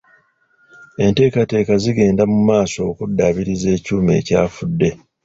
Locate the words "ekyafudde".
4.19-4.89